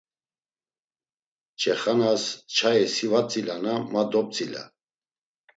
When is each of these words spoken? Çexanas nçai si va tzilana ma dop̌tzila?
Çexanas 1.59 2.23
nçai 2.33 2.81
si 2.93 3.05
va 3.11 3.21
tzilana 3.27 3.75
ma 3.91 4.01
dop̌tzila? 4.11 4.63